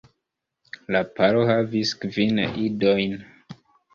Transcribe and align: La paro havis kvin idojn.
La 0.95 1.01
paro 1.19 1.43
havis 1.49 1.93
kvin 2.05 2.41
idojn. 2.65 3.13